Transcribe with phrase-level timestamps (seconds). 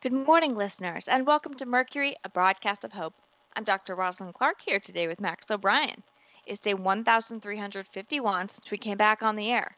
[0.00, 3.14] Good morning, listeners, and welcome to Mercury, a broadcast of hope.
[3.56, 3.96] I'm Dr.
[3.96, 6.04] Rosalind Clark here today with Max O'Brien.
[6.46, 9.76] It's day 1351 since we came back on the air.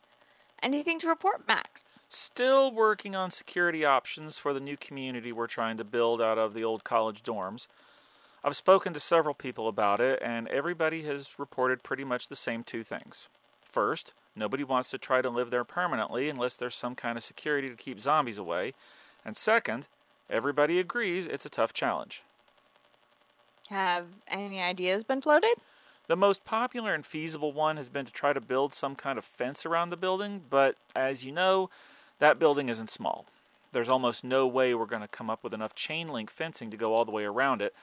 [0.62, 2.00] Anything to report, Max?
[2.10, 6.52] Still working on security options for the new community we're trying to build out of
[6.52, 7.66] the old college dorms.
[8.44, 12.62] I've spoken to several people about it, and everybody has reported pretty much the same
[12.62, 13.28] two things.
[13.62, 17.70] First, nobody wants to try to live there permanently unless there's some kind of security
[17.70, 18.74] to keep zombies away.
[19.24, 19.86] And second,
[20.30, 22.22] everybody agrees it's a tough challenge.
[23.68, 25.54] Have any ideas been floated?
[26.08, 29.24] The most popular and feasible one has been to try to build some kind of
[29.24, 31.70] fence around the building, but as you know,
[32.18, 33.26] that building isn't small.
[33.72, 36.76] There's almost no way we're going to come up with enough chain link fencing to
[36.76, 37.74] go all the way around it.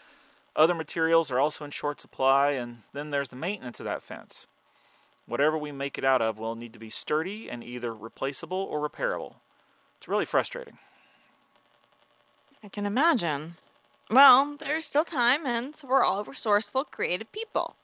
[0.58, 4.48] Other materials are also in short supply, and then there's the maintenance of that fence.
[5.26, 8.88] Whatever we make it out of will need to be sturdy and either replaceable or
[8.88, 9.36] repairable.
[9.98, 10.80] It's really frustrating.
[12.68, 13.56] I can imagine.
[14.12, 17.78] Well, there's still time, and we're all resourceful, creative people.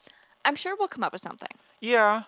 [0.43, 1.55] I'm sure we'll come up with something.
[1.79, 2.23] Yeah.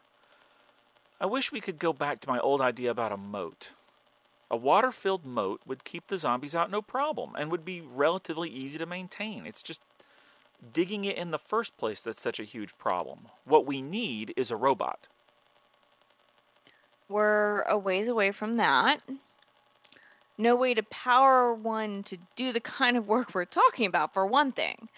[1.19, 3.71] I wish we could go back to my old idea about a moat.
[4.49, 8.47] A water filled moat would keep the zombies out no problem and would be relatively
[8.47, 9.45] easy to maintain.
[9.45, 9.81] It's just
[10.71, 13.27] digging it in the first place that's such a huge problem.
[13.43, 15.09] What we need is a robot.
[17.09, 19.01] We're a ways away from that.
[20.37, 24.25] No way to power one to do the kind of work we're talking about, for
[24.25, 24.89] one thing.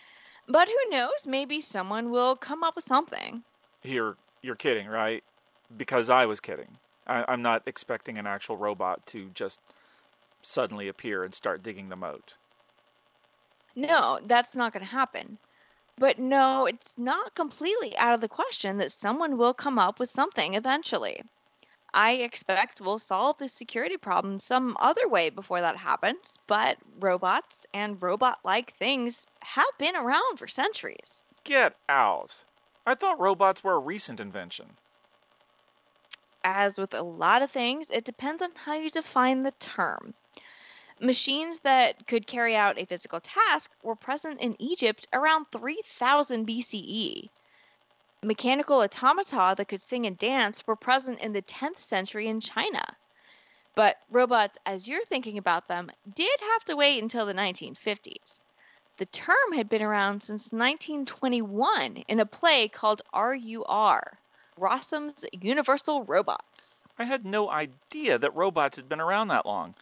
[0.48, 1.26] But who knows?
[1.26, 3.44] Maybe someone will come up with something.
[3.84, 5.24] You're you're kidding, right?
[5.76, 6.78] Because I was kidding.
[7.06, 9.60] I, I'm not expecting an actual robot to just
[10.42, 12.36] suddenly appear and start digging the moat.
[13.76, 15.38] No, that's not going to happen.
[16.00, 20.12] But no, it's not completely out of the question that someone will come up with
[20.12, 21.22] something eventually.
[21.98, 27.66] I expect we'll solve the security problem some other way before that happens, but robots
[27.74, 31.24] and robot like things have been around for centuries.
[31.44, 32.44] Get out.
[32.86, 34.78] I thought robots were a recent invention.
[36.44, 40.14] As with a lot of things, it depends on how you define the term.
[41.00, 47.30] Machines that could carry out a physical task were present in Egypt around 3000 BCE.
[48.24, 52.84] Mechanical automata that could sing and dance were present in the 10th century in China.
[53.76, 58.42] But robots, as you're thinking about them, did have to wait until the 1950s.
[58.98, 64.18] The term had been around since 1921 in a play called RUR,
[64.58, 66.84] Rossum's Universal Robots.
[66.98, 69.76] I had no idea that robots had been around that long.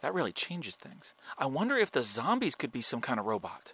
[0.00, 1.12] That really changes things.
[1.38, 3.72] I wonder if the zombies could be some kind of robot.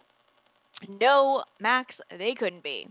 [0.87, 2.89] No, Max, they couldn't be.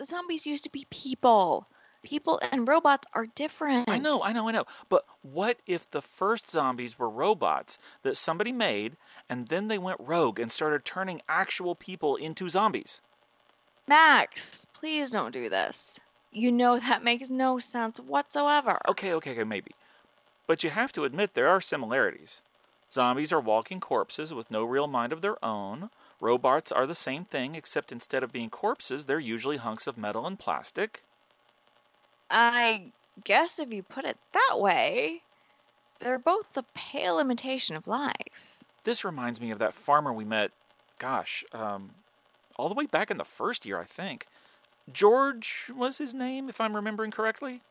[0.00, 1.66] The zombies used to be people.
[2.02, 3.86] People and robots are different.
[3.86, 4.64] I know, I know, I know.
[4.88, 8.96] But what if the first zombies were robots that somebody made
[9.28, 13.02] and then they went rogue and started turning actual people into zombies?
[13.86, 16.00] Max, please don't do this.
[16.32, 18.78] You know that makes no sense whatsoever.
[18.88, 19.72] Okay, okay, okay, maybe.
[20.46, 22.40] But you have to admit there are similarities.
[22.90, 25.90] Zombies are walking corpses with no real mind of their own.
[26.20, 30.26] Robots are the same thing, except instead of being corpses, they're usually hunks of metal
[30.26, 31.02] and plastic.
[32.30, 32.92] I
[33.24, 35.22] guess if you put it that way,
[36.00, 38.62] they're both the pale imitation of life.
[38.84, 40.52] This reminds me of that farmer we met,
[40.98, 41.90] gosh, um,
[42.56, 44.26] all the way back in the first year, I think.
[44.92, 47.62] George was his name, if I'm remembering correctly.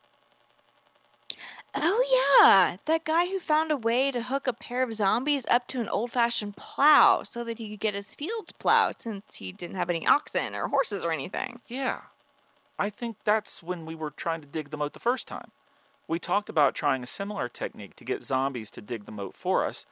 [1.74, 5.68] Oh, yeah, that guy who found a way to hook a pair of zombies up
[5.68, 9.52] to an old fashioned plow so that he could get his fields plowed since he
[9.52, 11.60] didn't have any oxen or horses or anything.
[11.68, 12.00] Yeah.
[12.78, 15.52] I think that's when we were trying to dig the moat the first time.
[16.08, 19.64] We talked about trying a similar technique to get zombies to dig the moat for
[19.64, 19.86] us,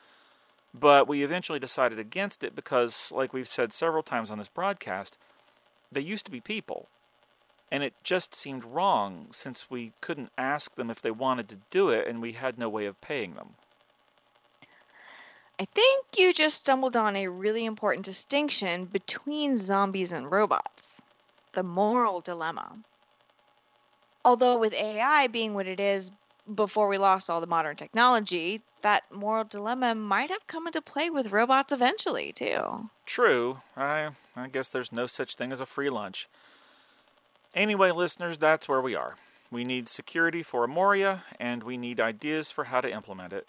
[0.75, 5.17] but we eventually decided against it because, like we've said several times on this broadcast,
[5.93, 6.89] they used to be people.
[7.71, 11.91] And it just seemed wrong since we couldn't ask them if they wanted to do
[11.91, 13.55] it and we had no way of paying them.
[15.61, 21.03] I think you just stumbled on a really important distinction between zombies and robots
[21.53, 22.79] the moral dilemma.
[24.25, 26.13] Although, with AI being what it is
[26.55, 31.11] before we lost all the modern technology, that moral dilemma might have come into play
[31.11, 32.89] with robots eventually, too.
[33.07, 33.61] True.
[33.77, 36.29] I, I guess there's no such thing as a free lunch.
[37.59, 39.17] Anyway, listeners, that's where we are.
[39.51, 43.49] We need security for Amoria, and we need ideas for how to implement it.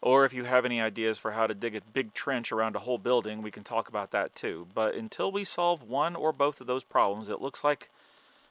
[0.00, 2.78] Or if you have any ideas for how to dig a big trench around a
[2.78, 4.68] whole building, we can talk about that too.
[4.72, 7.90] But until we solve one or both of those problems, it looks like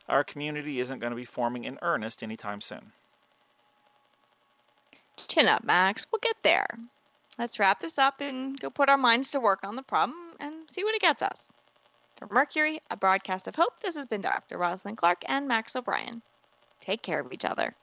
[0.10, 2.92] our community isn't going to be forming in earnest anytime soon.
[5.30, 6.08] Chin up, Max.
[6.12, 6.68] We'll get there.
[7.38, 10.54] let's wrap this up and go put our minds to work on the problem and
[10.70, 11.50] see what it gets us.
[12.20, 14.58] For Mercury, a broadcast of hope, this has been Dr.
[14.58, 16.22] Rosalind Clark and Max O'Brien.
[16.82, 17.78] Take care of each other.